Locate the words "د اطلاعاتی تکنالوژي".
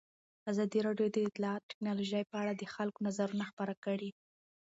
1.11-2.21